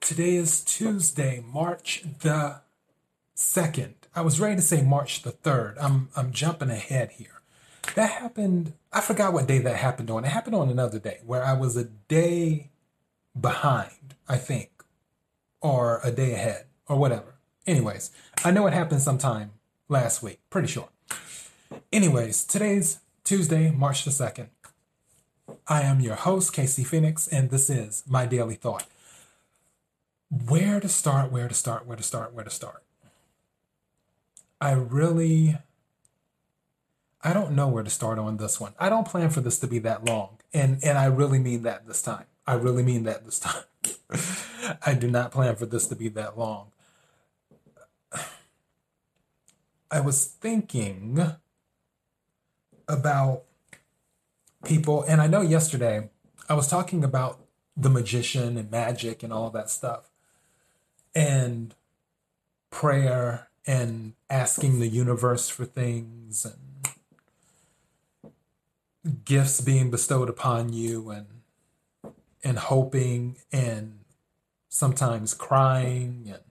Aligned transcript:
Today 0.00 0.36
is 0.36 0.64
Tuesday, 0.64 1.44
March 1.52 2.02
the 2.20 2.62
2nd. 3.36 3.92
I 4.14 4.22
was 4.22 4.40
ready 4.40 4.56
to 4.56 4.62
say 4.62 4.82
March 4.82 5.22
the 5.22 5.30
3rd. 5.30 5.76
I'm 5.80 6.08
I'm 6.16 6.32
jumping 6.32 6.70
ahead 6.70 7.12
here. 7.12 7.42
That 7.94 8.10
happened, 8.10 8.72
I 8.92 9.02
forgot 9.02 9.32
what 9.32 9.46
day 9.46 9.58
that 9.58 9.76
happened 9.76 10.10
on. 10.10 10.24
It 10.24 10.28
happened 10.28 10.56
on 10.56 10.70
another 10.70 10.98
day 10.98 11.20
where 11.24 11.44
I 11.44 11.52
was 11.52 11.76
a 11.76 11.84
day 11.84 12.70
behind, 13.38 14.14
I 14.28 14.36
think, 14.36 14.70
or 15.60 16.00
a 16.02 16.10
day 16.10 16.32
ahead, 16.32 16.64
or 16.88 16.96
whatever. 16.96 17.34
Anyways, 17.66 18.10
I 18.42 18.50
know 18.50 18.66
it 18.66 18.72
happened 18.72 19.02
sometime 19.02 19.52
last 19.88 20.22
week, 20.22 20.40
pretty 20.48 20.68
sure. 20.68 20.88
Anyways, 21.92 22.44
today's 22.44 23.00
Tuesday, 23.22 23.70
March 23.70 24.04
the 24.04 24.10
2nd. 24.10 24.48
I 25.68 25.82
am 25.82 26.00
your 26.00 26.16
host, 26.16 26.52
Casey 26.52 26.84
Phoenix, 26.84 27.28
and 27.28 27.50
this 27.50 27.68
is 27.68 28.02
My 28.08 28.24
Daily 28.26 28.54
Thought. 28.54 28.86
Where 30.30 30.78
to 30.78 30.88
start, 30.88 31.32
where 31.32 31.48
to 31.48 31.54
start, 31.54 31.86
where 31.86 31.96
to 31.96 32.02
start, 32.02 32.32
where 32.32 32.44
to 32.44 32.50
start. 32.50 32.84
I 34.60 34.72
really, 34.72 35.58
I 37.22 37.32
don't 37.32 37.52
know 37.52 37.66
where 37.66 37.82
to 37.82 37.90
start 37.90 38.18
on 38.18 38.36
this 38.36 38.60
one. 38.60 38.74
I 38.78 38.88
don't 38.88 39.08
plan 39.08 39.30
for 39.30 39.40
this 39.40 39.58
to 39.60 39.66
be 39.66 39.80
that 39.80 40.04
long, 40.04 40.38
and 40.52 40.78
and 40.84 40.98
I 40.98 41.06
really 41.06 41.40
mean 41.40 41.62
that 41.62 41.88
this 41.88 42.02
time. 42.02 42.26
I 42.46 42.54
really 42.54 42.82
mean 42.82 43.04
that 43.04 43.24
this 43.24 43.40
time. 43.40 43.64
I 44.86 44.94
do 44.94 45.10
not 45.10 45.32
plan 45.32 45.56
for 45.56 45.66
this 45.66 45.88
to 45.88 45.96
be 45.96 46.08
that 46.10 46.38
long. 46.38 46.72
I 49.90 50.00
was 50.00 50.24
thinking 50.24 51.18
about 52.86 53.42
people, 54.64 55.02
and 55.02 55.20
I 55.20 55.26
know 55.26 55.40
yesterday 55.40 56.10
I 56.48 56.54
was 56.54 56.68
talking 56.68 57.02
about 57.02 57.40
the 57.76 57.90
magician 57.90 58.56
and 58.56 58.70
magic 58.70 59.22
and 59.22 59.32
all 59.32 59.50
that 59.50 59.70
stuff 59.70 60.09
and 61.14 61.74
prayer 62.70 63.48
and 63.66 64.14
asking 64.28 64.78
the 64.78 64.88
universe 64.88 65.48
for 65.48 65.64
things 65.64 66.44
and 66.44 66.56
gifts 69.24 69.60
being 69.60 69.90
bestowed 69.90 70.28
upon 70.28 70.72
you 70.72 71.10
and 71.10 71.26
and 72.42 72.58
hoping 72.58 73.36
and 73.52 74.00
sometimes 74.68 75.34
crying 75.34 76.24
and 76.26 76.42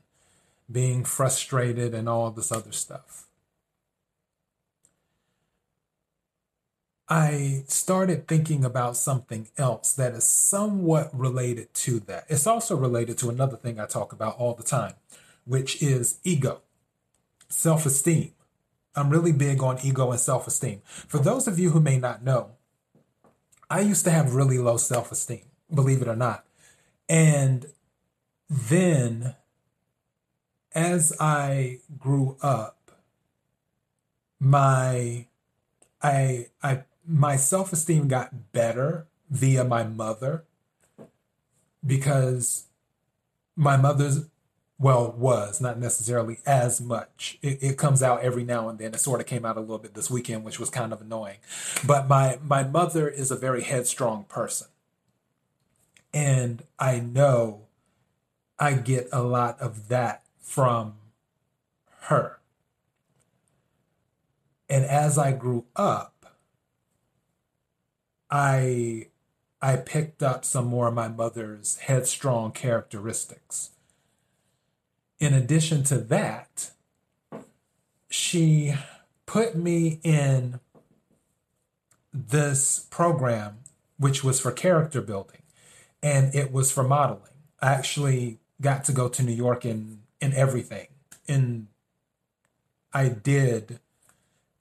being 0.71 1.03
frustrated 1.03 1.95
and 1.95 2.07
all 2.07 2.29
this 2.29 2.51
other 2.51 2.71
stuff. 2.71 3.28
I 7.09 7.63
started 7.67 8.27
thinking 8.27 8.63
about 8.63 8.95
something 8.95 9.47
else 9.57 9.93
that 9.93 10.13
is 10.13 10.25
somewhat 10.25 11.09
related 11.11 11.73
to 11.75 11.99
that. 12.01 12.25
It's 12.29 12.45
also 12.45 12.75
related 12.77 13.17
to 13.19 13.29
another 13.29 13.57
thing 13.57 13.79
I 13.79 13.87
talk 13.87 14.13
about 14.13 14.37
all 14.37 14.53
the 14.53 14.63
time, 14.63 14.93
which 15.43 15.81
is 15.81 16.19
ego, 16.23 16.61
self 17.47 17.87
esteem. 17.87 18.33
I'm 18.95 19.09
really 19.09 19.31
big 19.31 19.63
on 19.63 19.79
ego 19.83 20.11
and 20.11 20.19
self 20.19 20.45
esteem. 20.45 20.81
For 20.85 21.17
those 21.17 21.47
of 21.47 21.57
you 21.57 21.71
who 21.71 21.79
may 21.79 21.97
not 21.97 22.23
know, 22.23 22.51
I 23.71 23.81
used 23.81 24.05
to 24.05 24.11
have 24.11 24.35
really 24.35 24.59
low 24.59 24.77
self 24.77 25.11
esteem, 25.11 25.45
believe 25.73 26.03
it 26.03 26.07
or 26.07 26.15
not. 26.15 26.45
And 27.07 27.65
then 28.47 29.35
as 30.73 31.11
I 31.19 31.79
grew 31.97 32.37
up, 32.41 32.91
my 34.39 35.25
I 36.01 36.47
I 36.61 36.83
my 37.09 37.35
self 37.35 37.73
esteem 37.73 38.07
got 38.07 38.51
better 38.51 39.07
via 39.31 39.63
my 39.63 39.83
mother 39.83 40.45
because 41.85 42.65
my 43.55 43.75
mother's 43.77 44.25
well 44.77 45.11
was 45.17 45.59
not 45.59 45.79
necessarily 45.79 46.39
as 46.45 46.79
much. 46.79 47.37
It, 47.41 47.61
it, 47.61 47.77
comes 47.77 48.01
out 48.01 48.21
every 48.21 48.43
now 48.43 48.69
and 48.69 48.79
then. 48.79 48.93
It 48.93 48.99
sort 48.99 49.19
of 49.19 49.25
came 49.25 49.43
out 49.43 49.57
a 49.57 49.59
little 49.59 49.79
bit 49.79 49.93
this 49.93 50.09
weekend 50.09 50.43
which 50.43 50.59
was 50.59 50.69
kind 50.69 50.93
of 50.93 51.01
annoying. 51.01 51.37
But 51.85 52.07
my 52.07 52.37
my 52.43 52.63
mother 52.63 53.09
is 53.09 53.31
a 53.31 53.35
very 53.35 53.63
headstrong 53.63 54.25
person. 54.25 54.67
And 56.13 56.63
i 56.77 56.99
know 56.99 57.61
i 58.57 58.73
get 58.73 59.07
a 59.11 59.23
lot 59.23 59.59
of 59.59 59.87
that 59.89 60.23
from 60.39 60.93
her. 62.01 62.39
And 64.69 64.85
as 64.85 65.17
i 65.17 65.31
grew 65.31 65.65
up 65.75 66.18
I 68.29 69.07
I 69.61 69.75
picked 69.75 70.23
up 70.23 70.45
some 70.45 70.67
more 70.67 70.87
of 70.87 70.93
my 70.93 71.09
mother's 71.09 71.77
headstrong 71.79 72.51
characteristics. 72.51 73.71
In 75.19 75.33
addition 75.33 75.83
to 75.85 75.97
that, 75.97 76.71
she 78.09 78.73
put 79.25 79.55
me 79.55 79.99
in 80.03 80.59
this 82.13 82.87
program 82.89 83.59
which 83.97 84.23
was 84.23 84.39
for 84.39 84.51
character 84.51 85.01
building 85.01 85.41
and 86.01 86.33
it 86.33 86.51
was 86.53 86.71
for 86.71 86.83
modeling. 86.83 87.23
I 87.61 87.73
actually 87.73 88.39
got 88.61 88.85
to 88.85 88.93
go 88.93 89.09
to 89.09 89.23
New 89.23 89.33
York 89.33 89.65
in 89.65 90.03
in 90.21 90.33
everything. 90.33 90.87
And 91.27 91.67
I 92.93 93.09
did 93.09 93.79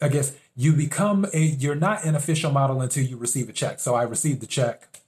I 0.00 0.08
guess 0.08 0.36
you 0.54 0.72
become 0.72 1.26
a 1.32 1.40
you're 1.40 1.74
not 1.74 2.04
an 2.04 2.14
official 2.14 2.52
model 2.52 2.80
until 2.80 3.04
you 3.04 3.16
receive 3.16 3.48
a 3.48 3.52
check. 3.52 3.80
So 3.80 3.94
I 3.94 4.02
received 4.02 4.40
the 4.40 4.46
check 4.46 5.00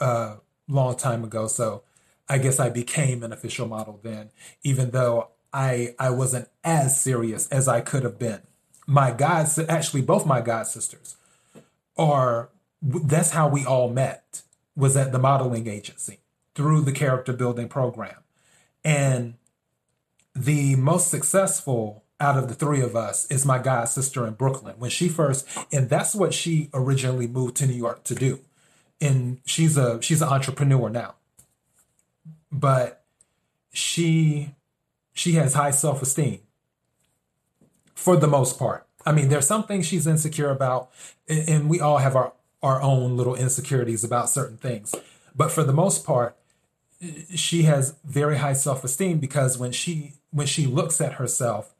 a 0.00 0.04
uh, 0.04 0.36
long 0.68 0.96
time 0.96 1.24
ago. 1.24 1.46
So 1.46 1.82
I 2.28 2.38
guess 2.38 2.58
I 2.58 2.70
became 2.70 3.22
an 3.22 3.32
official 3.32 3.66
model 3.66 4.00
then, 4.02 4.30
even 4.62 4.90
though 4.90 5.28
I 5.52 5.94
I 5.98 6.10
wasn't 6.10 6.48
as 6.64 7.00
serious 7.00 7.48
as 7.48 7.68
I 7.68 7.80
could 7.80 8.04
have 8.04 8.18
been. 8.18 8.40
My 8.86 9.12
guys, 9.12 9.58
actually, 9.58 10.02
both 10.02 10.26
my 10.26 10.40
god 10.40 10.66
sisters, 10.66 11.16
are 11.96 12.48
that's 12.80 13.30
how 13.30 13.48
we 13.48 13.64
all 13.64 13.90
met 13.90 14.42
was 14.74 14.96
at 14.96 15.12
the 15.12 15.18
modeling 15.18 15.66
agency 15.66 16.20
through 16.54 16.82
the 16.82 16.92
character 16.92 17.32
building 17.32 17.68
program, 17.68 18.22
and 18.84 19.34
the 20.34 20.76
most 20.76 21.08
successful 21.08 22.02
out 22.22 22.38
of 22.38 22.48
the 22.48 22.54
three 22.54 22.80
of 22.80 22.94
us 22.94 23.26
is 23.26 23.44
my 23.44 23.58
god 23.58 23.86
sister 23.86 24.26
in 24.26 24.34
Brooklyn. 24.34 24.76
When 24.78 24.90
she 24.90 25.08
first, 25.08 25.46
and 25.72 25.90
that's 25.90 26.14
what 26.14 26.32
she 26.32 26.70
originally 26.72 27.26
moved 27.26 27.56
to 27.56 27.66
New 27.66 27.74
York 27.74 28.04
to 28.04 28.14
do. 28.14 28.38
And 29.00 29.40
she's 29.44 29.76
a 29.76 30.00
she's 30.00 30.22
an 30.22 30.28
entrepreneur 30.28 30.88
now. 30.88 31.16
But 32.52 33.04
she 33.72 34.54
she 35.12 35.32
has 35.32 35.54
high 35.54 35.72
self-esteem 35.72 36.40
for 37.94 38.16
the 38.16 38.28
most 38.28 38.58
part. 38.58 38.86
I 39.04 39.12
mean, 39.12 39.28
there's 39.28 39.46
some 39.46 39.64
things 39.64 39.86
she's 39.86 40.06
insecure 40.06 40.50
about, 40.50 40.90
and 41.28 41.68
we 41.68 41.80
all 41.80 41.98
have 41.98 42.14
our, 42.14 42.32
our 42.62 42.80
own 42.80 43.16
little 43.16 43.34
insecurities 43.34 44.04
about 44.04 44.30
certain 44.30 44.56
things. 44.56 44.94
But 45.34 45.50
for 45.50 45.64
the 45.64 45.72
most 45.72 46.06
part, 46.06 46.36
she 47.34 47.62
has 47.62 47.96
very 48.04 48.38
high 48.38 48.52
self-esteem 48.52 49.18
because 49.18 49.58
when 49.58 49.72
she 49.72 50.12
when 50.30 50.46
she 50.46 50.66
looks 50.66 51.00
at 51.00 51.14
herself 51.14 51.74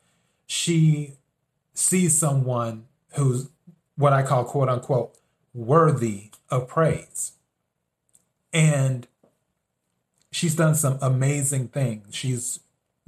she 0.52 1.14
sees 1.72 2.16
someone 2.16 2.84
who's 3.14 3.48
what 3.96 4.12
I 4.12 4.22
call 4.22 4.44
quote 4.44 4.68
unquote 4.68 5.16
worthy 5.54 6.30
of 6.50 6.68
praise. 6.68 7.32
And 8.52 9.08
she's 10.30 10.54
done 10.54 10.74
some 10.74 10.98
amazing 11.00 11.68
things. 11.68 12.14
She's 12.14 12.60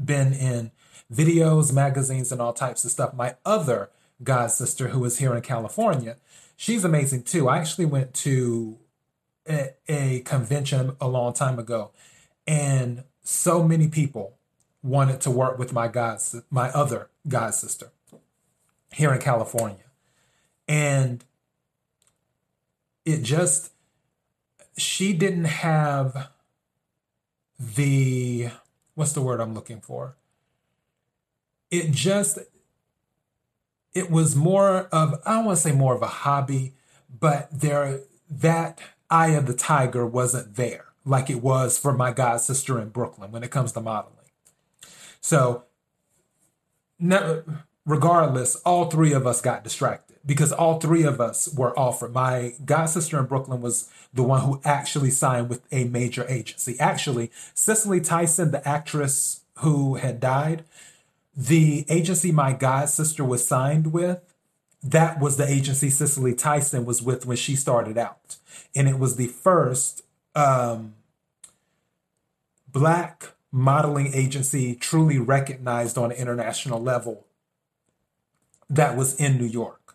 been 0.02 0.32
in 0.32 0.70
videos, 1.12 1.70
magazines, 1.70 2.32
and 2.32 2.40
all 2.40 2.54
types 2.54 2.82
of 2.86 2.90
stuff. 2.90 3.12
My 3.12 3.36
other 3.44 3.90
god 4.22 4.50
sister, 4.50 4.88
who 4.88 5.04
is 5.04 5.18
here 5.18 5.36
in 5.36 5.42
California, 5.42 6.16
she's 6.56 6.82
amazing 6.82 7.24
too. 7.24 7.50
I 7.50 7.58
actually 7.58 7.84
went 7.84 8.14
to 8.14 8.78
a, 9.46 9.74
a 9.86 10.20
convention 10.20 10.96
a 10.98 11.08
long 11.08 11.34
time 11.34 11.58
ago, 11.58 11.90
and 12.46 13.04
so 13.22 13.62
many 13.62 13.88
people 13.88 14.38
wanted 14.84 15.20
to 15.22 15.30
work 15.30 15.58
with 15.58 15.72
my 15.72 15.88
god, 15.88 16.20
my 16.50 16.68
other 16.70 17.08
god 17.26 17.54
sister 17.54 17.90
here 18.92 19.12
in 19.12 19.20
California. 19.20 19.78
And 20.68 21.24
it 23.04 23.22
just, 23.22 23.72
she 24.76 25.12
didn't 25.12 25.46
have 25.46 26.28
the, 27.58 28.50
what's 28.94 29.12
the 29.12 29.22
word 29.22 29.40
I'm 29.40 29.54
looking 29.54 29.80
for? 29.80 30.16
It 31.70 31.90
just, 31.90 32.38
it 33.94 34.10
was 34.10 34.36
more 34.36 34.82
of, 34.92 35.20
I 35.24 35.34
don't 35.34 35.46
want 35.46 35.58
to 35.58 35.62
say 35.62 35.72
more 35.72 35.94
of 35.94 36.02
a 36.02 36.06
hobby, 36.06 36.74
but 37.08 37.48
there, 37.50 38.00
that 38.30 38.80
eye 39.10 39.30
of 39.30 39.46
the 39.46 39.54
tiger 39.54 40.06
wasn't 40.06 40.56
there 40.56 40.86
like 41.04 41.30
it 41.30 41.42
was 41.42 41.78
for 41.78 41.92
my 41.92 42.12
god 42.12 42.38
sister 42.40 42.80
in 42.80 42.88
Brooklyn 42.90 43.30
when 43.30 43.42
it 43.42 43.50
comes 43.50 43.72
to 43.72 43.80
modeling. 43.80 44.23
So, 45.24 45.64
regardless, 47.86 48.56
all 48.56 48.90
three 48.90 49.14
of 49.14 49.26
us 49.26 49.40
got 49.40 49.64
distracted 49.64 50.18
because 50.26 50.52
all 50.52 50.78
three 50.78 51.04
of 51.04 51.18
us 51.18 51.48
were 51.48 51.76
offered. 51.78 52.12
My 52.12 52.52
god 52.62 52.90
sister 52.90 53.18
in 53.18 53.24
Brooklyn 53.24 53.62
was 53.62 53.88
the 54.12 54.22
one 54.22 54.42
who 54.42 54.60
actually 54.66 55.10
signed 55.10 55.48
with 55.48 55.62
a 55.72 55.84
major 55.84 56.26
agency. 56.28 56.78
Actually, 56.78 57.30
Cicely 57.54 58.02
Tyson, 58.02 58.50
the 58.50 58.68
actress 58.68 59.40
who 59.60 59.94
had 59.94 60.20
died, 60.20 60.64
the 61.34 61.86
agency 61.88 62.30
my 62.30 62.52
god 62.52 62.90
sister 62.90 63.24
was 63.24 63.48
signed 63.48 63.94
with, 63.94 64.20
that 64.82 65.20
was 65.20 65.38
the 65.38 65.50
agency 65.50 65.88
Cicely 65.88 66.34
Tyson 66.34 66.84
was 66.84 67.00
with 67.00 67.24
when 67.24 67.38
she 67.38 67.56
started 67.56 67.96
out. 67.96 68.36
And 68.74 68.86
it 68.86 68.98
was 68.98 69.16
the 69.16 69.28
first 69.28 70.02
um, 70.34 70.96
black 72.70 73.33
modeling 73.54 74.12
agency 74.12 74.74
truly 74.74 75.16
recognized 75.16 75.96
on 75.96 76.10
an 76.10 76.18
international 76.18 76.82
level 76.82 77.24
that 78.68 78.96
was 78.96 79.14
in 79.20 79.38
New 79.38 79.46
York 79.46 79.94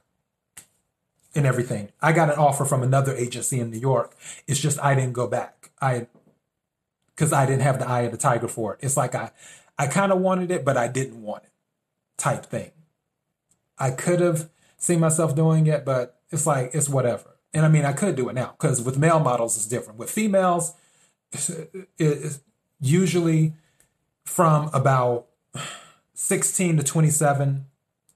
and 1.36 1.46
everything. 1.46 1.90
I 2.02 2.14
got 2.14 2.30
an 2.30 2.38
offer 2.38 2.64
from 2.64 2.84
another 2.84 3.14
agency 3.14 3.60
in 3.60 3.70
New 3.70 3.78
York. 3.78 4.16
It's 4.48 4.62
just 4.62 4.80
I 4.82 4.96
didn't 4.96 5.12
go 5.12 5.28
back. 5.28 5.72
I 5.82 6.08
because 7.14 7.34
I 7.34 7.46
didn't 7.46 7.64
have 7.64 7.80
the 7.80 7.88
eye 7.88 8.02
of 8.04 8.14
the 8.14 8.18
tiger 8.18 8.48
for 8.48 8.76
it. 8.76 8.80
It's 8.82 8.96
like 8.96 9.14
I 9.14 9.32
I 9.78 9.88
kind 9.88 10.14
of 10.14 10.20
wanted 10.20 10.52
it, 10.52 10.64
but 10.64 10.78
I 10.78 10.88
didn't 10.88 11.22
want 11.22 11.44
it 11.44 11.52
type 12.18 12.46
thing. 12.46 12.72
I 13.78 13.92
could 13.92 14.22
have 14.22 14.50
seen 14.78 15.02
myself 15.02 15.36
doing 15.36 15.68
it, 15.68 15.84
but 15.84 16.22
it's 16.32 16.48
like 16.48 16.72
it's 16.74 16.88
whatever. 16.88 17.36
And 17.54 17.66
I 17.66 17.68
mean, 17.68 17.84
I 17.84 17.92
could 17.92 18.16
do 18.16 18.30
it 18.30 18.36
now 18.36 18.56
because 18.58 18.82
with 18.82 18.98
male 18.98 19.20
models 19.20 19.58
it's 19.58 19.68
different. 19.68 20.00
With 20.00 20.10
females, 20.10 20.76
it's 21.98 22.40
usually 22.80 23.54
from 24.24 24.70
about 24.74 25.28
16 26.14 26.78
to 26.78 26.84
27 26.84 27.66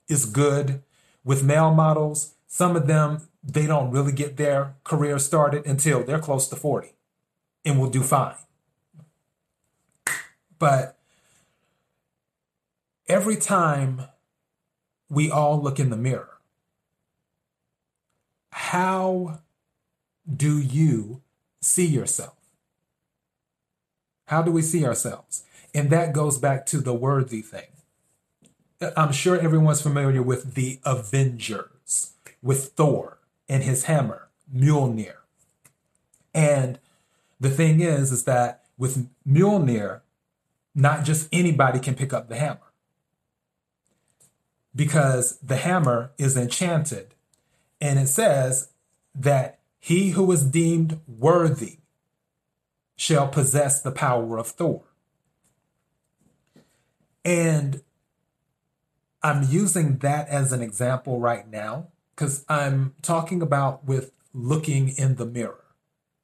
is 0.08 0.26
good. 0.26 0.82
With 1.24 1.44
male 1.44 1.74
models, 1.74 2.34
some 2.48 2.76
of 2.76 2.88
them 2.88 3.28
they 3.44 3.68
don't 3.68 3.92
really 3.92 4.14
get 4.14 4.38
their 4.38 4.76
career 4.84 5.20
started 5.20 5.66
until 5.66 6.04
they're 6.04 6.20
close 6.20 6.48
to 6.48 6.56
40 6.56 6.94
and 7.66 7.80
will 7.80 7.90
do 7.90 8.02
fine. 8.02 8.36
But 10.58 10.98
every 13.08 13.36
time 13.36 14.04
we 15.10 15.30
all 15.30 15.62
look 15.62 15.80
in 15.80 15.90
the 15.90 15.98
mirror, 15.98 16.38
how 18.52 19.42
do 20.34 20.58
you 20.58 21.22
see 21.60 21.86
yourself? 21.86 22.43
How 24.34 24.42
do 24.42 24.52
we 24.52 24.64
see 24.64 24.84
ourselves? 24.84 25.44
And 25.76 25.92
that 25.92 26.12
goes 26.12 26.40
back 26.40 26.66
to 26.66 26.80
the 26.80 26.92
worthy 26.92 27.44
thing. 27.44 27.68
I'm 28.98 29.12
sure 29.12 29.40
everyone's 29.40 29.80
familiar 29.80 30.24
with 30.24 30.56
the 30.56 30.80
Avengers, 30.84 32.14
with 32.42 32.70
Thor 32.70 33.20
and 33.48 33.62
his 33.62 33.84
hammer, 33.84 34.30
Mjolnir. 34.52 35.18
And 36.34 36.80
the 37.40 37.52
thing 37.52 37.80
is, 37.82 38.12
is 38.12 38.24
that 38.24 38.64
with 38.76 39.08
Mjolnir, 39.24 40.02
not 40.74 41.06
just 41.06 41.30
anybody 41.32 41.78
can 41.78 41.94
pick 41.94 42.12
up 42.12 42.28
the 42.28 42.38
hammer. 42.38 42.72
Because 44.76 45.38
the 45.44 45.58
hammer 45.58 46.10
is 46.18 46.36
enchanted. 46.36 47.14
And 47.80 48.00
it 48.00 48.08
says 48.08 48.70
that 49.14 49.60
he 49.80 50.10
who 50.10 50.32
is 50.32 50.44
deemed 50.44 51.02
worthy 51.08 51.78
shall 52.96 53.28
possess 53.28 53.82
the 53.82 53.92
power 53.92 54.38
of 54.38 54.48
Thor. 54.48 54.84
And 57.26 57.82
I'm 59.22 59.44
using 59.50 60.00
that 60.00 60.28
as 60.28 60.52
an 60.52 60.62
example 60.62 61.20
right 61.20 61.50
now 61.50 61.88
because 62.16 62.46
I'm 62.50 62.94
talking 63.02 63.42
about 63.42 63.86
with 63.86 64.12
looking 64.34 64.90
in 64.90 65.16
the 65.16 65.26
mirror 65.26 65.64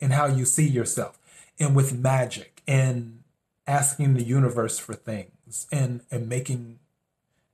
and 0.02 0.14
how 0.14 0.26
you 0.28 0.46
see 0.46 0.68
yourself, 0.68 1.20
and 1.60 1.76
with 1.76 1.98
magic 1.98 2.62
and 2.66 3.22
asking 3.68 4.14
the 4.14 4.24
universe 4.24 4.80
for 4.80 4.94
things 4.94 5.68
and, 5.72 6.02
and 6.10 6.30
making 6.30 6.80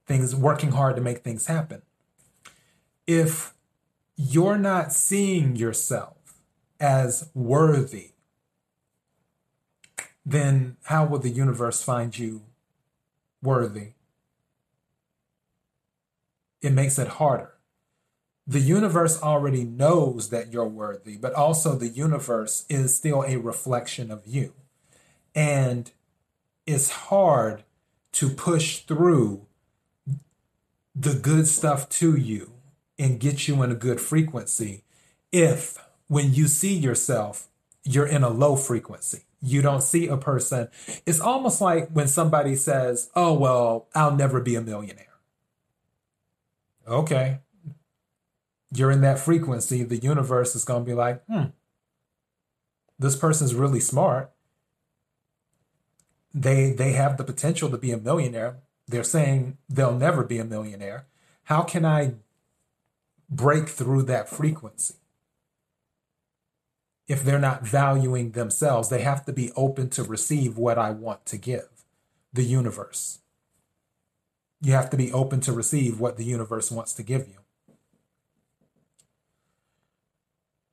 things, 0.05 0.35
working 0.35 0.71
hard 0.71 0.95
to 0.95 1.01
make 1.01 1.23
things 1.23 1.47
happen. 1.47 1.81
If 3.07 3.53
you're 4.15 4.57
not 4.57 4.93
seeing 4.93 5.55
yourself 5.55 6.35
as 6.79 7.29
worthy, 7.33 8.11
then 10.25 10.77
how 10.83 11.05
will 11.05 11.19
the 11.19 11.29
universe 11.29 11.83
find 11.83 12.17
you 12.17 12.41
worthy? 13.41 13.89
It 16.61 16.71
makes 16.71 16.97
it 16.97 17.07
harder. 17.07 17.53
The 18.47 18.59
universe 18.59 19.21
already 19.21 19.63
knows 19.63 20.29
that 20.29 20.51
you're 20.51 20.67
worthy, 20.67 21.17
but 21.17 21.33
also 21.33 21.75
the 21.75 21.87
universe 21.87 22.65
is 22.69 22.95
still 22.95 23.23
a 23.23 23.37
reflection 23.37 24.11
of 24.11 24.25
you. 24.25 24.53
And 25.33 25.91
it's 26.65 26.89
hard 26.89 27.63
to 28.13 28.29
push 28.29 28.79
through 28.79 29.45
the 30.95 31.13
good 31.13 31.47
stuff 31.47 31.89
to 31.89 32.15
you 32.15 32.53
and 32.97 33.19
get 33.19 33.47
you 33.47 33.61
in 33.61 33.71
a 33.71 33.75
good 33.75 33.99
frequency 33.99 34.83
if 35.31 35.77
when 36.07 36.33
you 36.33 36.47
see 36.47 36.73
yourself, 36.73 37.49
you're 37.83 38.05
in 38.05 38.23
a 38.23 38.29
low 38.29 38.55
frequency 38.55 39.23
you 39.45 39.61
don't 39.61 39.83
see 39.83 40.07
a 40.07 40.17
person. 40.17 40.69
It's 41.05 41.19
almost 41.19 41.61
like 41.61 41.89
when 41.89 42.07
somebody 42.07 42.55
says, 42.55 43.09
Oh, 43.15 43.33
well, 43.33 43.87
I'll 43.93 44.15
never 44.15 44.41
be 44.41 44.55
a 44.55 44.61
millionaire. 44.61 45.19
Okay. 46.87 47.39
You're 48.73 48.91
in 48.91 49.01
that 49.01 49.19
frequency. 49.19 49.83
The 49.83 49.97
universe 49.97 50.55
is 50.55 50.65
going 50.65 50.83
to 50.83 50.89
be 50.89 50.95
like, 50.95 51.23
Hmm, 51.25 51.45
this 52.97 53.15
person's 53.15 53.53
really 53.53 53.79
smart. 53.79 54.31
They, 56.33 56.71
they 56.71 56.93
have 56.93 57.17
the 57.17 57.23
potential 57.23 57.69
to 57.69 57.77
be 57.77 57.91
a 57.91 57.97
millionaire. 57.97 58.57
They're 58.87 59.03
saying 59.03 59.57
they'll 59.69 59.95
never 59.95 60.23
be 60.23 60.39
a 60.39 60.45
millionaire. 60.45 61.05
How 61.43 61.61
can 61.61 61.85
I 61.85 62.15
break 63.29 63.69
through 63.69 64.03
that 64.03 64.27
frequency? 64.27 64.95
If 67.07 67.23
they're 67.23 67.39
not 67.39 67.65
valuing 67.65 68.31
themselves. 68.31 68.89
They 68.89 69.01
have 69.01 69.25
to 69.25 69.33
be 69.33 69.51
open 69.55 69.89
to 69.91 70.03
receive 70.03 70.57
what 70.57 70.77
I 70.77 70.91
want 70.91 71.25
to 71.27 71.37
give 71.37 71.67
the 72.33 72.43
universe. 72.43 73.19
You 74.61 74.73
have 74.73 74.89
to 74.89 74.97
be 74.97 75.11
open 75.11 75.39
to 75.41 75.53
receive 75.53 75.99
what 75.99 76.17
the 76.17 76.25
universe 76.25 76.71
wants 76.71 76.93
to 76.93 77.03
give 77.03 77.27
you. 77.27 77.35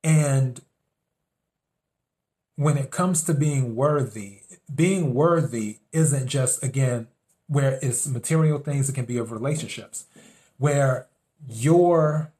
And 0.03 0.59
when 2.55 2.77
it 2.77 2.91
comes 2.91 3.23
to 3.23 3.33
being 3.33 3.75
worthy, 3.75 4.41
being 4.73 5.13
worthy 5.13 5.79
isn't 5.91 6.27
just, 6.27 6.63
again, 6.63 7.07
where 7.47 7.79
it's 7.81 8.07
material 8.07 8.59
things, 8.59 8.89
it 8.89 8.93
can 8.93 9.05
be 9.05 9.17
of 9.17 9.31
relationships, 9.31 10.05
where 10.57 11.07
your 11.47 12.32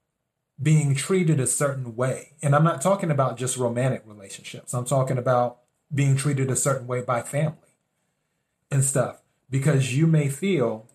being 0.64 0.96
treated 0.96 1.40
a 1.40 1.48
certain 1.48 1.96
way. 1.96 2.32
And 2.42 2.56
I'm 2.56 2.64
not 2.64 2.82
talking 2.82 3.12
about 3.12 3.38
just 3.38 3.58
romantic 3.58 4.04
relationships. 4.06 4.74
I'm 4.74 4.86
talking 4.86 5.18
about 5.18 5.60
being 5.94 6.16
treated 6.16 6.50
a 6.50 6.56
certain 6.56 6.88
way 6.88 7.02
by 7.02 7.22
family 7.22 7.58
and 8.72 8.84
stuff 8.84 9.22
because 9.50 9.96
you 9.96 10.08
may 10.08 10.30
feel 10.30 10.88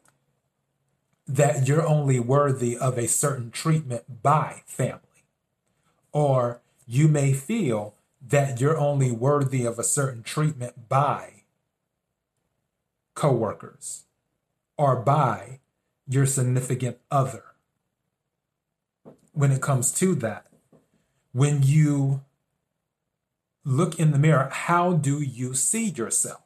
that 1.26 1.68
you're 1.68 1.86
only 1.86 2.18
worthy 2.18 2.76
of 2.76 2.96
a 2.96 3.06
certain 3.06 3.50
treatment 3.50 4.22
by 4.22 4.62
family. 4.66 5.02
Or 6.10 6.62
you 6.86 7.06
may 7.06 7.34
feel 7.34 7.94
that 8.26 8.60
you're 8.60 8.78
only 8.78 9.12
worthy 9.12 9.64
of 9.64 9.78
a 9.78 9.84
certain 9.84 10.22
treatment 10.22 10.88
by 10.88 11.44
coworkers 13.14 14.04
or 14.76 14.96
by 14.96 15.60
your 16.08 16.24
significant 16.24 16.98
other 17.10 17.44
when 19.38 19.52
it 19.52 19.62
comes 19.62 19.92
to 19.92 20.16
that. 20.16 20.46
When 21.30 21.62
you 21.62 22.22
look 23.64 24.00
in 24.00 24.10
the 24.10 24.18
mirror, 24.18 24.48
how 24.50 24.94
do 24.94 25.20
you 25.20 25.54
see 25.54 25.90
yourself? 25.90 26.42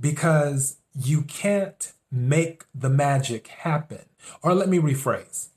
Because 0.00 0.78
you 0.94 1.22
can't 1.22 1.92
make 2.10 2.64
the 2.74 2.88
magic 2.88 3.48
happen. 3.48 4.06
Or 4.40 4.54
let 4.54 4.70
me 4.70 4.78
rephrase. 4.78 5.48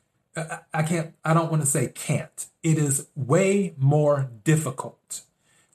I 0.73 0.83
can't, 0.83 1.13
I 1.23 1.33
don't 1.33 1.49
want 1.49 1.63
to 1.63 1.67
say 1.67 1.87
can't. 1.95 2.47
It 2.61 2.77
is 2.77 3.07
way 3.15 3.73
more 3.77 4.29
difficult 4.43 5.21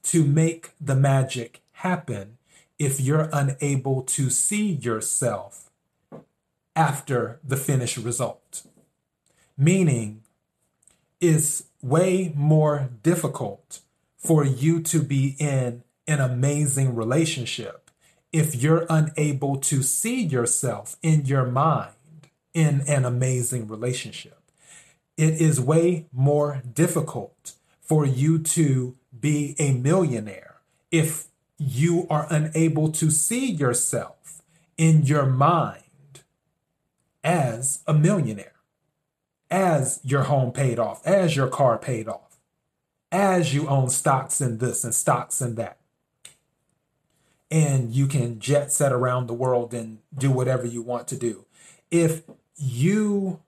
to 0.02 0.23
make 0.23 0.73
the 0.78 0.94
magic 0.94 1.62
happen 1.73 2.37
if 2.78 3.00
you're 3.00 3.30
unable 3.32 4.02
to 4.02 4.28
see 4.28 4.66
yourself 4.70 5.70
after 6.76 7.40
the 7.42 7.56
finished 7.56 7.97
result 7.97 8.64
meaning 9.60 10.22
it's 11.20 11.64
way 11.82 12.32
more 12.34 12.88
difficult 13.02 13.80
for 14.16 14.44
you 14.44 14.80
to 14.80 15.02
be 15.02 15.36
in 15.38 15.82
an 16.06 16.20
amazing 16.20 16.94
relationship 16.96 17.90
if 18.32 18.54
you're 18.54 18.86
unable 18.88 19.56
to 19.56 19.82
see 19.82 20.22
yourself 20.22 20.96
in 21.02 21.26
your 21.26 21.44
mind 21.44 21.92
in 22.54 22.82
an 22.88 23.04
amazing 23.04 23.68
relationship. 23.68 24.38
It 25.16 25.34
is 25.34 25.60
way 25.60 26.06
more 26.12 26.62
difficult 26.72 27.52
for 27.80 28.06
you 28.06 28.38
to 28.38 28.96
be 29.18 29.54
a 29.58 29.72
millionaire 29.72 30.56
if 30.90 31.26
you 31.58 32.06
are 32.08 32.26
unable 32.30 32.90
to 32.92 33.10
see 33.10 33.50
yourself 33.50 34.40
in 34.78 35.02
your 35.02 35.26
mind 35.26 35.82
as 37.22 37.82
a 37.86 37.92
millionaire, 37.92 38.59
as 39.50 40.00
your 40.04 40.23
home 40.23 40.52
paid 40.52 40.78
off, 40.78 41.07
as 41.07 41.35
your 41.37 41.49
car 41.49 41.78
paid 41.78 42.09
off, 42.09 42.38
as 43.11 43.54
you 43.54 43.69
own 43.69 43.88
stocks 43.88 44.40
in 44.40 44.59
this 44.59 44.85
and 44.85 44.95
stocks 44.95 45.40
in 45.40 45.57
that. 45.57 45.78
And 47.50 47.92
you 47.92 48.07
can 48.07 48.38
jet 48.38 48.73
set 48.73 48.92
around 48.92 49.26
the 49.26 49.35
world 49.35 49.75
and 49.75 49.99
do 50.16 50.30
whatever 50.30 50.64
you 50.64 50.83
want 50.83 51.09
to 51.09 51.16
do. 51.16 51.47
If 51.90 52.23
you 52.57 53.40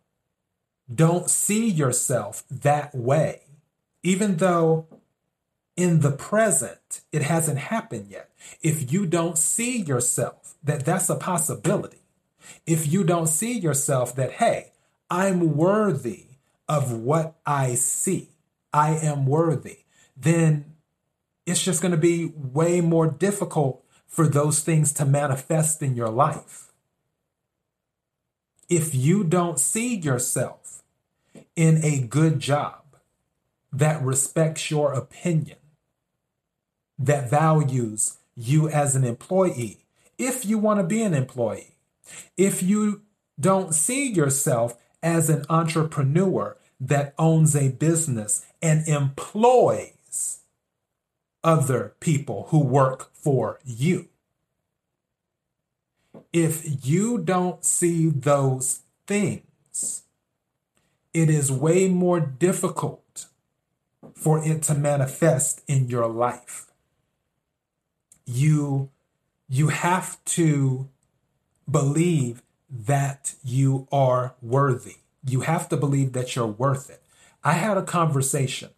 don't 0.92 1.30
see 1.30 1.68
yourself 1.68 2.42
that 2.50 2.92
way, 2.94 3.42
even 4.02 4.38
though 4.38 4.86
in 5.76 6.00
the 6.00 6.12
present 6.12 7.00
it 7.12 7.22
hasn't 7.22 7.58
happened 7.58 8.08
yet. 8.10 8.30
If 8.60 8.92
you 8.92 9.06
don't 9.06 9.38
see 9.38 9.78
yourself 9.78 10.54
that 10.62 10.84
that's 10.84 11.08
a 11.08 11.16
possibility, 11.16 12.02
if 12.66 12.92
you 12.92 13.04
don't 13.04 13.28
see 13.28 13.58
yourself 13.58 14.14
that, 14.16 14.32
hey, 14.32 14.71
I'm 15.12 15.58
worthy 15.58 16.24
of 16.66 16.90
what 16.90 17.34
I 17.44 17.74
see, 17.74 18.30
I 18.72 18.92
am 18.96 19.26
worthy, 19.26 19.80
then 20.16 20.72
it's 21.44 21.62
just 21.62 21.82
going 21.82 21.92
to 21.92 21.98
be 21.98 22.32
way 22.34 22.80
more 22.80 23.08
difficult 23.08 23.84
for 24.06 24.26
those 24.26 24.60
things 24.60 24.90
to 24.94 25.04
manifest 25.04 25.82
in 25.82 25.96
your 25.96 26.08
life. 26.08 26.72
If 28.70 28.94
you 28.94 29.22
don't 29.22 29.58
see 29.58 29.96
yourself 29.96 30.82
in 31.54 31.84
a 31.84 32.06
good 32.06 32.40
job, 32.40 32.96
that 33.70 34.00
respects 34.00 34.70
your 34.70 34.94
opinion, 34.94 35.58
that 36.98 37.28
values 37.28 38.16
you 38.34 38.66
as 38.66 38.96
an 38.96 39.04
employee, 39.04 39.84
if 40.16 40.46
you 40.46 40.56
want 40.56 40.80
to 40.80 40.84
be 40.84 41.02
an 41.02 41.12
employee. 41.12 41.76
If 42.38 42.62
you 42.62 43.02
don't 43.38 43.74
see 43.74 44.10
yourself 44.10 44.78
as 45.02 45.28
an 45.28 45.44
entrepreneur 45.48 46.56
that 46.80 47.14
owns 47.18 47.54
a 47.56 47.70
business 47.70 48.44
and 48.60 48.86
employs 48.86 50.40
other 51.44 51.94
people 52.00 52.46
who 52.48 52.60
work 52.60 53.10
for 53.14 53.58
you. 53.64 54.08
If 56.32 56.86
you 56.86 57.18
don't 57.18 57.64
see 57.64 58.08
those 58.08 58.80
things, 59.06 60.02
it 61.12 61.28
is 61.28 61.50
way 61.50 61.88
more 61.88 62.20
difficult 62.20 63.26
for 64.14 64.44
it 64.44 64.62
to 64.62 64.74
manifest 64.74 65.62
in 65.66 65.88
your 65.88 66.06
life. 66.06 66.66
You, 68.24 68.90
you 69.48 69.68
have 69.68 70.24
to 70.24 70.88
believe 71.70 72.42
that 72.72 73.34
you 73.44 73.86
are 73.92 74.34
worthy. 74.40 74.96
You 75.24 75.42
have 75.42 75.68
to 75.68 75.76
believe 75.76 76.12
that 76.14 76.34
you're 76.34 76.46
worth 76.46 76.90
it. 76.90 77.02
I 77.44 77.52
had 77.52 77.76
a 77.76 77.82
conversation 77.82 78.70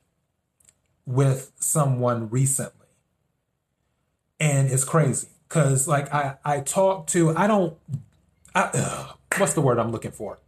with 1.06 1.52
someone 1.58 2.28
recently, 2.28 2.88
and 4.40 4.70
it's 4.70 4.84
crazy 4.84 5.28
because, 5.48 5.86
like, 5.86 6.12
I 6.12 6.36
I 6.44 6.60
talk 6.60 7.06
to 7.08 7.36
I 7.36 7.46
don't 7.46 7.76
I, 8.54 8.70
ugh, 8.74 9.16
what's 9.38 9.54
the 9.54 9.60
word 9.60 9.78
I'm 9.78 9.90
looking 9.90 10.12
for? 10.12 10.38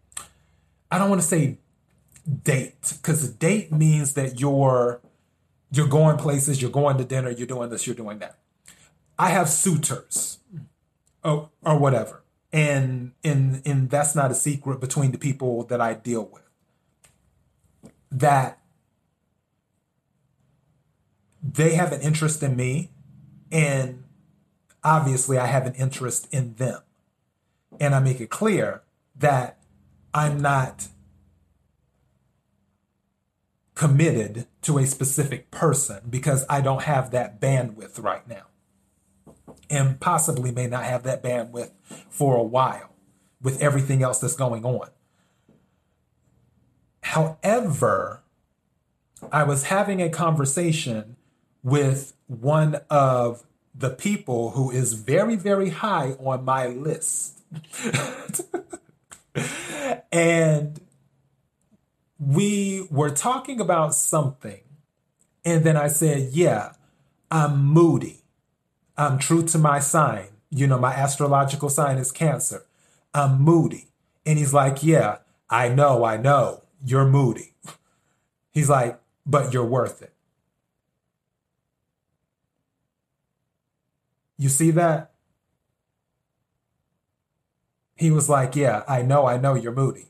I 0.90 0.98
don't 0.98 1.08
want 1.08 1.20
to 1.20 1.26
say 1.26 1.58
date 2.42 2.94
because 3.00 3.28
date 3.30 3.72
means 3.72 4.14
that 4.14 4.40
you're 4.40 5.00
you're 5.70 5.88
going 5.88 6.16
places, 6.16 6.62
you're 6.62 6.70
going 6.70 6.98
to 6.98 7.04
dinner, 7.04 7.30
you're 7.30 7.46
doing 7.46 7.70
this, 7.70 7.86
you're 7.86 7.96
doing 7.96 8.18
that. 8.20 8.38
I 9.18 9.30
have 9.30 9.48
suitors, 9.48 10.38
or, 11.24 11.50
or 11.64 11.78
whatever, 11.78 12.22
and 12.56 13.12
and 13.22 13.60
and 13.66 13.90
that's 13.90 14.16
not 14.16 14.30
a 14.30 14.34
secret 14.34 14.80
between 14.80 15.12
the 15.12 15.18
people 15.18 15.64
that 15.64 15.78
I 15.78 15.92
deal 15.92 16.24
with. 16.32 16.42
That 18.10 18.60
they 21.42 21.74
have 21.74 21.92
an 21.92 22.00
interest 22.00 22.42
in 22.42 22.56
me, 22.56 22.92
and 23.52 24.04
obviously 24.82 25.36
I 25.36 25.46
have 25.46 25.66
an 25.66 25.74
interest 25.74 26.28
in 26.32 26.54
them, 26.54 26.80
and 27.78 27.94
I 27.94 28.00
make 28.00 28.22
it 28.22 28.30
clear 28.30 28.82
that 29.14 29.58
I'm 30.14 30.40
not 30.40 30.88
committed 33.74 34.46
to 34.62 34.78
a 34.78 34.86
specific 34.86 35.50
person 35.50 36.00
because 36.08 36.46
I 36.48 36.62
don't 36.62 36.84
have 36.84 37.10
that 37.10 37.38
bandwidth 37.38 38.02
right 38.02 38.26
now. 38.26 38.46
And 39.68 40.00
possibly 40.00 40.52
may 40.52 40.66
not 40.66 40.84
have 40.84 41.02
that 41.04 41.22
bandwidth 41.22 41.70
for 42.08 42.36
a 42.36 42.42
while 42.42 42.92
with 43.42 43.60
everything 43.60 44.02
else 44.02 44.20
that's 44.20 44.36
going 44.36 44.64
on. 44.64 44.88
However, 47.02 48.22
I 49.32 49.44
was 49.44 49.64
having 49.64 50.02
a 50.02 50.08
conversation 50.08 51.16
with 51.62 52.14
one 52.26 52.80
of 52.90 53.44
the 53.74 53.90
people 53.90 54.50
who 54.50 54.70
is 54.70 54.94
very, 54.94 55.36
very 55.36 55.70
high 55.70 56.12
on 56.12 56.44
my 56.44 56.66
list. 56.66 57.40
and 60.12 60.80
we 62.18 62.86
were 62.90 63.10
talking 63.10 63.60
about 63.60 63.94
something, 63.94 64.60
and 65.44 65.64
then 65.64 65.76
I 65.76 65.88
said, 65.88 66.30
Yeah, 66.32 66.72
I'm 67.30 67.64
moody. 67.64 68.22
I'm 68.96 69.18
true 69.18 69.42
to 69.44 69.58
my 69.58 69.78
sign. 69.78 70.28
You 70.50 70.66
know, 70.66 70.78
my 70.78 70.92
astrological 70.92 71.68
sign 71.68 71.98
is 71.98 72.12
Cancer. 72.12 72.64
I'm 73.12 73.40
moody. 73.40 73.88
And 74.24 74.38
he's 74.38 74.54
like, 74.54 74.82
Yeah, 74.82 75.18
I 75.50 75.68
know, 75.68 76.04
I 76.04 76.16
know, 76.16 76.62
you're 76.84 77.06
moody. 77.06 77.54
He's 78.52 78.70
like, 78.70 78.98
But 79.26 79.52
you're 79.52 79.64
worth 79.66 80.02
it. 80.02 80.12
You 84.38 84.48
see 84.48 84.70
that? 84.72 85.12
He 87.96 88.10
was 88.10 88.28
like, 88.28 88.56
Yeah, 88.56 88.82
I 88.88 89.02
know, 89.02 89.26
I 89.26 89.36
know 89.36 89.54
you're 89.54 89.72
moody, 89.72 90.06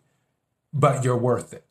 but 0.73 1.05
you're 1.05 1.17
worth 1.17 1.53
it. 1.53 1.67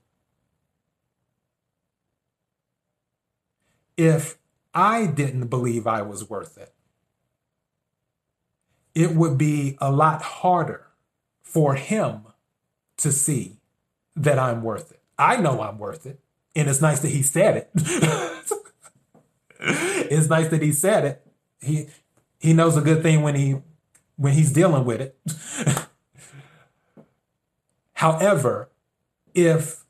if 3.98 4.38
I 4.74 5.05
didn't 5.05 5.48
believe 5.48 5.88
I 5.88 6.01
was 6.01 6.29
worth 6.29 6.57
it, 6.57 6.74
it 8.96 9.14
would 9.14 9.38
be 9.38 9.78
a 9.80 9.92
lot 9.92 10.22
harder 10.22 10.88
for 11.44 11.75
him 11.75 12.22
to 12.98 13.12
see 13.12 13.58
that 14.16 14.40
I'm 14.40 14.64
worth 14.64 14.92
it. 14.92 15.02
I 15.20 15.38
know 15.38 15.62
I'm 15.62 15.78
worth 15.78 16.06
it. 16.06 16.20
And 16.56 16.70
it's 16.70 16.82
nice 16.82 17.02
that 17.02 17.12
he 17.12 17.22
said 17.22 17.58
it. 17.58 17.70
it's 19.60 20.30
nice 20.30 20.48
that 20.48 20.62
he 20.62 20.72
said 20.72 21.04
it. 21.06 21.22
He 21.62 21.88
he 22.40 22.54
knows 22.54 22.78
a 22.78 22.82
good 22.82 23.02
thing 23.04 23.24
when 23.24 23.36
he 23.36 23.58
when 24.16 24.34
he's 24.34 24.54
dealing 24.54 24.86
with 24.86 25.02
it. 25.02 25.18
However, 27.94 28.70
if 29.34 29.84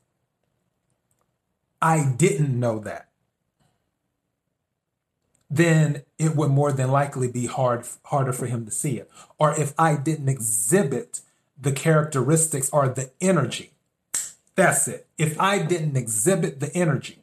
I 1.80 2.12
didn't 2.16 2.58
know 2.58 2.80
that, 2.80 3.05
then 5.48 6.02
it 6.18 6.34
would 6.34 6.50
more 6.50 6.72
than 6.72 6.90
likely 6.90 7.28
be 7.28 7.46
hard 7.46 7.86
harder 8.06 8.32
for 8.32 8.46
him 8.46 8.64
to 8.64 8.70
see 8.70 8.98
it. 8.98 9.10
Or 9.38 9.58
if 9.58 9.74
I 9.78 9.96
didn't 9.96 10.28
exhibit 10.28 11.20
the 11.58 11.72
characteristics 11.72 12.68
or 12.70 12.88
the 12.88 13.10
energy. 13.20 13.72
That's 14.54 14.88
it. 14.88 15.06
If 15.18 15.40
I 15.40 15.58
didn't 15.60 15.96
exhibit 15.96 16.60
the 16.60 16.74
energy 16.74 17.18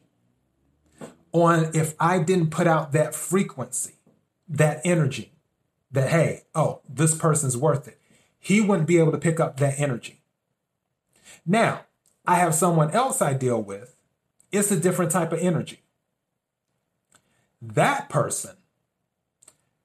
on 1.32 1.70
if 1.74 1.94
I 1.98 2.20
didn't 2.20 2.50
put 2.50 2.66
out 2.66 2.92
that 2.92 3.14
frequency, 3.14 3.94
that 4.48 4.80
energy, 4.84 5.32
that 5.90 6.10
hey, 6.10 6.42
oh, 6.54 6.80
this 6.88 7.14
person's 7.14 7.56
worth 7.56 7.88
it. 7.88 8.00
He 8.38 8.60
wouldn't 8.60 8.88
be 8.88 8.98
able 8.98 9.12
to 9.12 9.18
pick 9.18 9.40
up 9.40 9.56
that 9.58 9.78
energy. 9.78 10.20
Now, 11.46 11.82
I 12.26 12.36
have 12.36 12.54
someone 12.54 12.90
else 12.90 13.20
I 13.20 13.34
deal 13.34 13.60
with. 13.60 13.96
It's 14.52 14.70
a 14.70 14.78
different 14.78 15.10
type 15.10 15.32
of 15.32 15.40
energy 15.40 15.83
that 17.74 18.08
person, 18.08 18.56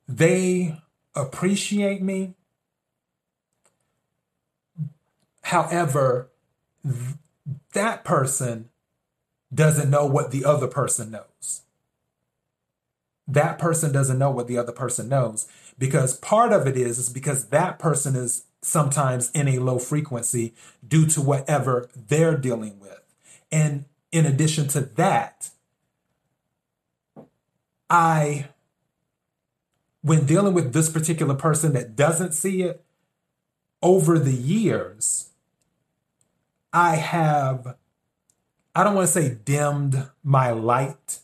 they 0.07 0.79
appreciate 1.15 2.01
me. 2.01 2.35
However, 5.43 6.29
th- 6.83 7.15
that 7.73 8.03
person 8.05 8.69
doesn't 9.53 9.89
know 9.89 10.05
what 10.05 10.31
the 10.31 10.45
other 10.45 10.67
person 10.67 11.11
knows. 11.11 11.61
that 13.27 13.59
person 13.59 13.91
doesn't 13.91 14.19
know 14.19 14.31
what 14.31 14.47
the 14.47 14.57
other 14.57 14.71
person 14.71 15.09
knows 15.09 15.47
because 15.79 16.17
part 16.17 16.51
of 16.53 16.67
it 16.67 16.77
is 16.77 16.99
is 16.99 17.09
because 17.09 17.47
that 17.47 17.79
person 17.79 18.15
is 18.15 18.45
sometimes 18.61 19.31
in 19.31 19.47
a 19.47 19.59
low 19.59 19.79
frequency 19.79 20.53
due 20.87 21.05
to 21.07 21.21
whatever 21.21 21.89
they're 21.95 22.37
dealing 22.37 22.79
with 22.79 23.01
and 23.51 23.85
in 24.11 24.25
addition 24.25 24.67
to 24.67 24.81
that 24.81 25.49
i 27.89 28.47
when 30.01 30.25
dealing 30.25 30.53
with 30.53 30.73
this 30.73 30.89
particular 30.89 31.35
person 31.35 31.73
that 31.73 31.95
doesn't 31.95 32.33
see 32.33 32.61
it 32.63 32.83
over 33.81 34.19
the 34.19 34.33
years 34.33 35.29
i 36.73 36.95
have 36.95 37.75
i 38.75 38.83
don't 38.83 38.95
want 38.95 39.07
to 39.07 39.13
say 39.13 39.37
dimmed 39.43 40.09
my 40.23 40.51
light 40.51 41.19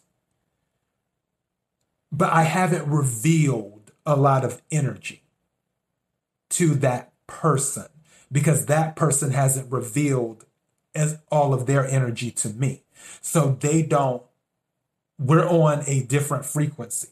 but 2.17 2.31
I 2.31 2.43
haven't 2.43 2.87
revealed 2.87 3.91
a 4.05 4.15
lot 4.15 4.45
of 4.45 4.61
energy 4.71 5.23
to 6.51 6.75
that 6.75 7.11
person 7.27 7.87
because 8.31 8.67
that 8.67 8.95
person 8.95 9.31
hasn't 9.31 9.71
revealed 9.71 10.45
as 10.93 11.19
all 11.29 11.53
of 11.53 11.65
their 11.65 11.85
energy 11.85 12.31
to 12.31 12.49
me. 12.49 12.83
So 13.19 13.57
they 13.59 13.81
don't, 13.81 14.23
we're 15.17 15.47
on 15.47 15.83
a 15.87 16.03
different 16.03 16.45
frequency. 16.45 17.09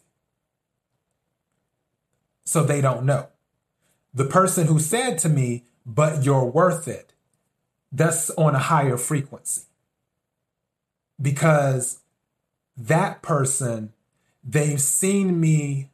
So 2.46 2.64
they 2.64 2.82
don't 2.82 3.06
know. 3.06 3.28
The 4.14 4.26
person 4.26 4.68
who 4.68 4.80
said 4.80 5.18
to 5.20 5.30
me, 5.30 5.66
but 5.86 6.24
you're 6.24 6.46
worth 6.46 6.88
it, 6.88 7.14
that's 7.92 8.30
on 8.32 8.56
a 8.56 8.60
higher 8.60 8.98
frequency. 8.98 9.64
Because 11.22 12.02
that 12.76 13.22
person 13.22 13.94
they've 14.44 14.82
seen 14.82 15.40
me 15.40 15.90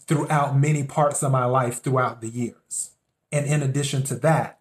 throughout 0.00 0.58
many 0.58 0.84
parts 0.84 1.22
of 1.22 1.32
my 1.32 1.44
life 1.44 1.82
throughout 1.82 2.20
the 2.20 2.28
years. 2.28 2.90
And 3.32 3.46
in 3.46 3.62
addition 3.62 4.02
to 4.04 4.16
that, 4.16 4.60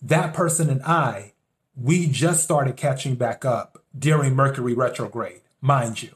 that 0.00 0.32
person 0.32 0.70
and 0.70 0.82
I, 0.82 1.32
we 1.74 2.06
just 2.06 2.42
started 2.42 2.76
catching 2.76 3.16
back 3.16 3.44
up 3.44 3.82
during 3.98 4.34
Mercury 4.34 4.74
retrograde, 4.74 5.42
mind 5.60 6.02
you. 6.02 6.14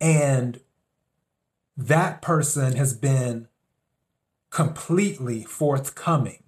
And 0.00 0.60
that 1.76 2.22
person 2.22 2.76
has 2.76 2.94
been 2.94 3.48
completely 4.50 5.44
forthcoming 5.44 6.42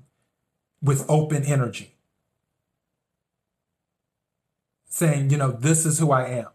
with 0.83 1.05
open 1.09 1.45
energy, 1.45 1.97
saying, 4.89 5.31
you 5.31 5.37
know, 5.37 5.53
this 5.53 5.87
is 5.87 5.99
who 5.99 6.11
I 6.11 6.27
am. 6.29 6.49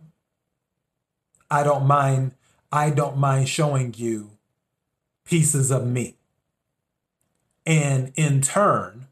I 1.50 1.64
don't 1.64 1.86
mind 1.86 2.34
I 2.72 2.90
don't 2.90 3.18
mind 3.18 3.48
showing 3.48 3.94
you 3.96 4.32
pieces 5.24 5.72
of 5.72 5.88
me. 5.88 6.18
And 7.66 8.12
in 8.16 8.42
turn, 8.42 9.08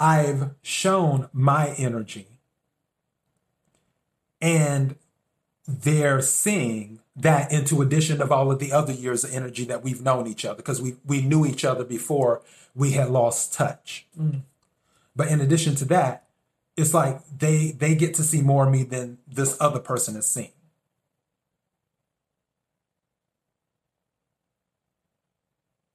I've 0.00 0.50
shown 0.62 1.28
my 1.32 1.74
energy. 1.76 2.26
And 4.40 4.96
they're 5.66 6.22
seeing 6.22 7.00
that 7.16 7.52
into 7.52 7.82
addition 7.82 8.22
of 8.22 8.30
all 8.30 8.50
of 8.52 8.60
the 8.60 8.72
other 8.72 8.92
years 8.92 9.24
of 9.24 9.34
energy 9.34 9.64
that 9.64 9.82
we've 9.82 10.00
known 10.00 10.26
each 10.28 10.44
other 10.44 10.56
because 10.56 10.80
we, 10.80 10.96
we 11.04 11.20
knew 11.20 11.44
each 11.44 11.64
other 11.64 11.84
before 11.84 12.42
we 12.74 12.92
had 12.92 13.10
lost 13.10 13.52
touch. 13.52 14.06
Mm. 14.18 14.42
But 15.16 15.28
in 15.28 15.40
addition 15.40 15.74
to 15.76 15.84
that, 15.86 16.28
it's 16.76 16.94
like 16.94 17.20
they 17.36 17.72
they 17.72 17.96
get 17.96 18.14
to 18.14 18.22
see 18.22 18.40
more 18.40 18.66
of 18.66 18.72
me 18.72 18.84
than 18.84 19.18
this 19.26 19.56
other 19.60 19.80
person 19.80 20.14
has 20.14 20.30
seen. 20.30 20.52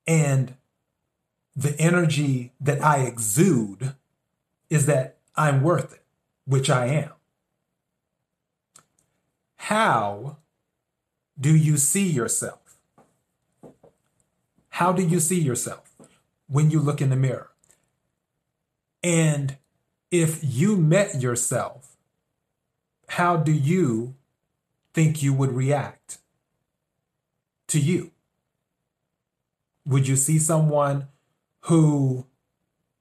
And 0.06 0.56
the 1.56 1.80
energy 1.80 2.54
that 2.60 2.84
I 2.84 3.02
exude 3.02 3.94
is 4.70 4.86
that 4.88 5.18
I'm 5.36 5.62
worth 5.62 5.94
it, 5.94 6.04
which 6.46 6.70
I 6.70 6.88
am. 6.88 7.12
How 9.56 10.38
do 11.40 11.56
you 11.56 11.78
see 11.78 12.08
yourself? 12.08 12.78
How 14.70 14.92
do 14.92 15.04
you 15.04 15.20
see 15.20 15.40
yourself 15.40 15.92
when 16.48 16.72
you 16.72 16.80
look 16.80 17.02
in 17.02 17.10
the 17.10 17.16
mirror? 17.16 17.52
And 19.04 19.58
if 20.10 20.40
you 20.42 20.78
met 20.78 21.22
yourself, 21.22 21.96
how 23.10 23.38
do 23.38 23.52
you 23.52 24.16
think 24.94 25.22
you 25.22 25.34
would 25.34 25.52
react 25.52 26.18
to 27.68 27.80
you? 27.80 28.12
Would 29.86 30.08
you 30.08 30.16
see 30.16 30.40
someone 30.40 31.08
who 31.64 32.26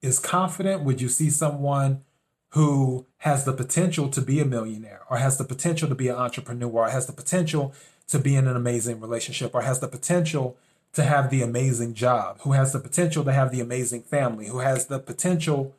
is 0.01 0.19
confident? 0.19 0.83
Would 0.83 1.01
you 1.01 1.09
see 1.09 1.29
someone 1.29 2.03
who 2.49 3.05
has 3.17 3.45
the 3.45 3.53
potential 3.53 4.09
to 4.09 4.21
be 4.21 4.39
a 4.39 4.45
millionaire 4.45 5.01
or 5.09 5.17
has 5.17 5.37
the 5.37 5.43
potential 5.43 5.89
to 5.89 5.95
be 5.95 6.07
an 6.07 6.15
entrepreneur 6.15 6.69
or 6.69 6.89
has 6.89 7.07
the 7.07 7.13
potential 7.13 7.73
to 8.07 8.19
be 8.19 8.35
in 8.35 8.47
an 8.47 8.55
amazing 8.55 8.99
relationship 8.99 9.55
or 9.55 9.61
has 9.61 9.79
the 9.79 9.87
potential 9.87 10.55
to 10.93 11.03
have 11.03 11.29
the 11.29 11.41
amazing 11.41 11.93
job, 11.93 12.39
who 12.41 12.51
has 12.51 12.71
the 12.71 12.79
potential 12.79 13.23
to 13.23 13.33
have 13.33 13.51
the 13.51 13.59
amazing 13.59 14.03
family, 14.03 14.47
who 14.47 14.59
has 14.59 14.85
the 14.85 14.99
potential 14.99 15.75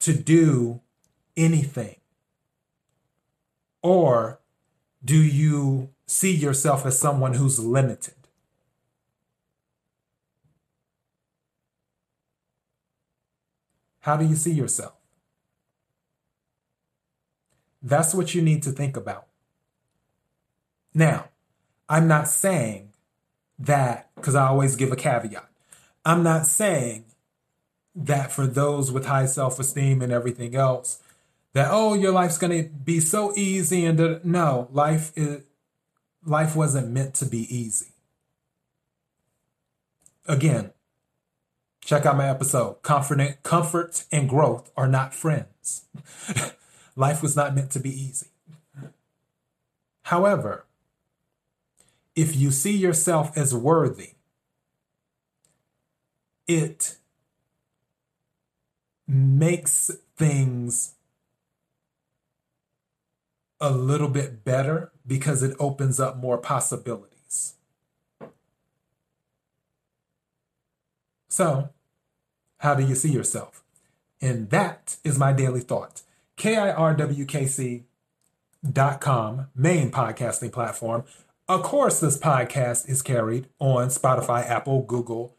to 0.00 0.12
do 0.12 0.80
anything? 1.36 1.96
Or 3.80 4.40
do 5.04 5.16
you 5.16 5.90
see 6.06 6.34
yourself 6.34 6.84
as 6.84 6.98
someone 6.98 7.34
who's 7.34 7.60
limited? 7.60 8.14
How 14.08 14.16
do 14.16 14.24
you 14.24 14.36
see 14.36 14.52
yourself? 14.52 14.94
That's 17.82 18.14
what 18.14 18.34
you 18.34 18.40
need 18.40 18.62
to 18.62 18.70
think 18.70 18.96
about. 18.96 19.26
Now, 20.94 21.28
I'm 21.90 22.08
not 22.08 22.26
saying 22.26 22.94
that, 23.58 24.08
because 24.14 24.34
I 24.34 24.46
always 24.46 24.76
give 24.76 24.92
a 24.92 24.96
caveat, 24.96 25.46
I'm 26.06 26.22
not 26.22 26.46
saying 26.46 27.04
that 27.94 28.32
for 28.32 28.46
those 28.46 28.90
with 28.90 29.04
high 29.04 29.26
self 29.26 29.58
esteem 29.58 30.00
and 30.00 30.10
everything 30.10 30.54
else, 30.54 31.02
that, 31.52 31.68
oh, 31.70 31.92
your 31.92 32.12
life's 32.12 32.38
going 32.38 32.62
to 32.62 32.70
be 32.70 33.00
so 33.00 33.34
easy. 33.36 33.84
And 33.84 34.24
no, 34.24 34.68
life 34.72 35.12
is. 35.16 35.42
Life 36.24 36.56
wasn't 36.56 36.88
meant 36.92 37.12
to 37.16 37.26
be 37.26 37.42
easy. 37.54 37.92
Again, 40.26 40.72
Check 41.88 42.04
out 42.04 42.18
my 42.18 42.28
episode. 42.28 42.82
Comfort, 42.82 43.42
comfort 43.42 44.04
and 44.12 44.28
growth 44.28 44.70
are 44.76 44.86
not 44.86 45.14
friends. 45.14 45.86
Life 46.96 47.22
was 47.22 47.34
not 47.34 47.54
meant 47.54 47.70
to 47.70 47.80
be 47.80 47.88
easy. 47.88 48.26
However, 50.02 50.66
if 52.14 52.36
you 52.36 52.50
see 52.50 52.76
yourself 52.76 53.34
as 53.38 53.54
worthy, 53.54 54.16
it 56.46 56.98
makes 59.06 59.90
things 60.14 60.92
a 63.58 63.70
little 63.70 64.10
bit 64.10 64.44
better 64.44 64.92
because 65.06 65.42
it 65.42 65.56
opens 65.58 65.98
up 65.98 66.18
more 66.18 66.36
possibilities. 66.36 67.54
So, 71.30 71.70
how 72.58 72.74
do 72.74 72.84
you 72.84 72.94
see 72.94 73.10
yourself? 73.10 73.64
And 74.20 74.50
that 74.50 74.96
is 75.04 75.18
my 75.18 75.32
daily 75.32 75.60
thought. 75.60 76.02
KIRWKC.com, 76.36 77.86
main 79.54 79.90
podcasting 79.90 80.52
platform. 80.52 81.04
Of 81.48 81.62
course, 81.62 82.00
this 82.00 82.18
podcast 82.18 82.88
is 82.88 83.00
carried 83.00 83.48
on 83.58 83.88
Spotify, 83.88 84.44
Apple, 84.44 84.82
Google, 84.82 85.34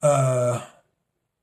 uh, 0.00 0.64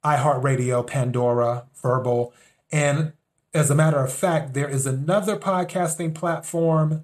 iHeartRadio, 0.04 0.86
Pandora, 0.86 1.66
Verbal. 1.82 2.34
And 2.72 3.14
as 3.54 3.70
a 3.70 3.76
matter 3.76 4.00
of 4.00 4.14
fact, 4.14 4.54
there 4.54 4.70
is 4.70 4.86
another 4.86 5.36
podcasting 5.36 6.16
platform. 6.16 7.04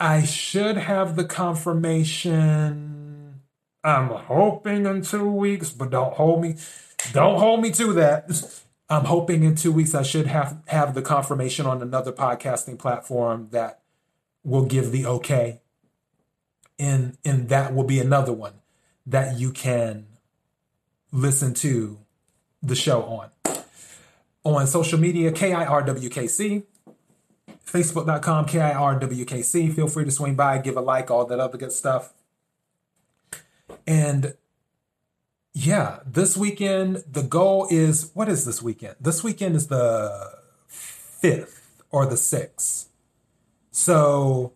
I 0.00 0.24
should 0.24 0.76
have 0.76 1.16
the 1.16 1.24
confirmation 1.24 3.01
I'm 3.84 4.08
hoping 4.08 4.86
in 4.86 5.02
two 5.02 5.30
weeks, 5.30 5.70
but 5.70 5.90
don't 5.90 6.14
hold 6.14 6.42
me, 6.42 6.56
don't 7.12 7.38
hold 7.38 7.60
me 7.62 7.70
to 7.72 7.92
that. 7.94 8.30
I'm 8.88 9.06
hoping 9.06 9.42
in 9.42 9.54
two 9.54 9.72
weeks 9.72 9.94
I 9.94 10.02
should 10.02 10.26
have 10.26 10.62
have 10.66 10.94
the 10.94 11.02
confirmation 11.02 11.66
on 11.66 11.82
another 11.82 12.12
podcasting 12.12 12.78
platform 12.78 13.48
that 13.50 13.80
will 14.44 14.66
give 14.66 14.92
the 14.92 15.06
okay. 15.06 15.62
And 16.78 17.16
and 17.24 17.48
that 17.48 17.74
will 17.74 17.84
be 17.84 17.98
another 17.98 18.32
one 18.32 18.54
that 19.06 19.38
you 19.38 19.50
can 19.50 20.06
listen 21.10 21.54
to 21.54 21.98
the 22.62 22.74
show 22.74 23.02
on. 23.02 23.30
On 24.44 24.66
social 24.66 24.98
media, 24.98 25.32
KIRWKC. 25.32 26.64
Facebook.com, 27.64 28.46
K-I-R-W-K-C. 28.46 29.70
Feel 29.70 29.88
free 29.88 30.04
to 30.04 30.10
swing 30.10 30.34
by, 30.34 30.58
give 30.58 30.76
a 30.76 30.80
like, 30.80 31.10
all 31.10 31.24
that 31.24 31.40
other 31.40 31.56
good 31.56 31.72
stuff. 31.72 32.12
And 33.86 34.34
yeah, 35.54 36.00
this 36.06 36.36
weekend, 36.36 37.04
the 37.10 37.22
goal 37.22 37.66
is 37.70 38.10
what 38.14 38.28
is 38.28 38.44
this 38.44 38.62
weekend? 38.62 38.96
This 39.00 39.22
weekend 39.22 39.56
is 39.56 39.66
the 39.68 40.38
5th 40.70 41.60
or 41.90 42.06
the 42.06 42.14
6th. 42.14 42.86
So 43.70 44.52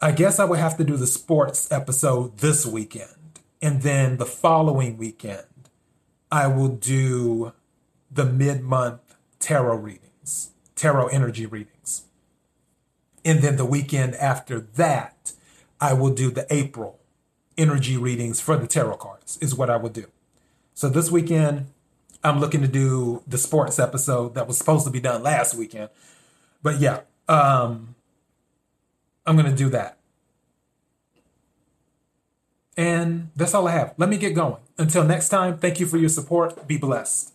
I 0.00 0.12
guess 0.12 0.38
I 0.38 0.44
would 0.44 0.58
have 0.58 0.76
to 0.78 0.84
do 0.84 0.96
the 0.96 1.06
sports 1.06 1.70
episode 1.72 2.38
this 2.38 2.66
weekend. 2.66 3.40
And 3.62 3.82
then 3.82 4.16
the 4.16 4.26
following 4.26 4.96
weekend, 4.96 5.46
I 6.32 6.46
will 6.46 6.68
do 6.68 7.52
the 8.10 8.24
mid 8.24 8.62
month 8.62 9.16
tarot 9.38 9.76
readings, 9.76 10.50
tarot 10.74 11.08
energy 11.08 11.46
readings. 11.46 12.02
And 13.24 13.40
then 13.40 13.56
the 13.56 13.66
weekend 13.66 14.14
after 14.16 14.60
that, 14.60 15.32
I 15.80 15.92
will 15.92 16.14
do 16.14 16.30
the 16.30 16.46
April 16.50 16.99
energy 17.56 17.96
readings 17.96 18.40
for 18.40 18.56
the 18.56 18.66
tarot 18.66 18.96
cards, 18.96 19.38
is 19.40 19.54
what 19.54 19.70
I 19.70 19.76
would 19.76 19.92
do. 19.92 20.06
So 20.74 20.88
this 20.88 21.10
weekend, 21.10 21.66
I'm 22.22 22.40
looking 22.40 22.62
to 22.62 22.68
do 22.68 23.22
the 23.26 23.38
sports 23.38 23.78
episode 23.78 24.34
that 24.34 24.46
was 24.46 24.58
supposed 24.58 24.84
to 24.86 24.90
be 24.90 25.00
done 25.00 25.22
last 25.22 25.54
weekend. 25.54 25.90
But 26.62 26.80
yeah, 26.80 27.00
um, 27.28 27.94
I'm 29.26 29.36
going 29.36 29.50
to 29.50 29.56
do 29.56 29.68
that. 29.70 29.98
And 32.76 33.30
that's 33.36 33.54
all 33.54 33.68
I 33.68 33.72
have. 33.72 33.94
Let 33.98 34.08
me 34.08 34.16
get 34.16 34.34
going. 34.34 34.56
Until 34.78 35.04
next 35.04 35.28
time, 35.28 35.58
thank 35.58 35.80
you 35.80 35.86
for 35.86 35.98
your 35.98 36.08
support. 36.08 36.66
Be 36.66 36.78
blessed. 36.78 37.32